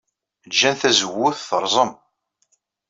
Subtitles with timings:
[0.51, 1.91] Jjan tazewwut terẓem.